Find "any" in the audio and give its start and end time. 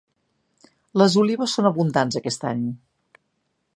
2.53-2.65